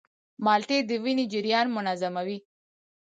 [0.45, 2.37] مالټې د وینې جریان منظموي.